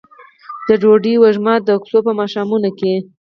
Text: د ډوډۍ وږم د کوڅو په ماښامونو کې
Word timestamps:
د 0.67 0.69
ډوډۍ 0.81 1.15
وږم 1.19 1.47
د 1.67 1.69
کوڅو 1.81 1.99
په 2.05 2.11
ماښامونو 2.19 2.69
کې 2.79 2.93